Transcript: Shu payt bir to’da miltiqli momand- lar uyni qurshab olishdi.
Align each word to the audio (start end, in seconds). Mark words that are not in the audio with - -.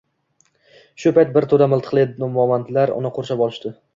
Shu 1.03 1.11
payt 1.17 1.35
bir 1.35 1.47
to’da 1.51 1.69
miltiqli 1.75 2.07
momand- 2.39 2.75
lar 2.81 2.97
uyni 2.97 3.15
qurshab 3.19 3.47
olishdi. 3.49 3.75